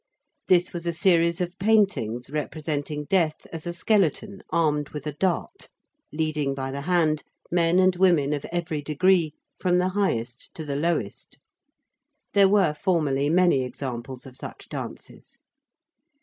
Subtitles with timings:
[0.47, 5.69] This was a series of paintings representing Death as a skeleton armed with a dart,
[6.11, 10.75] leading by the hand men and women of every degree, from the highest to the
[10.75, 11.37] lowest.
[12.33, 15.37] There were formerly many examples of such dances.